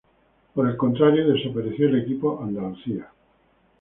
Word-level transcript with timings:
Por 0.55 0.67
el 0.67 0.77
contrario, 0.77 1.31
desapareció 1.31 1.87
el 1.87 1.99
equipo 1.99 2.41
Andalucía. 2.41 3.07